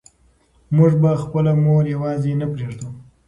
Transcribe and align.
موږ 0.75 0.91
به 1.01 1.11
خپله 1.23 1.51
مور 1.63 1.83
یوازې 1.95 2.31
نه 2.41 2.45
پرېږدو. 2.53 2.89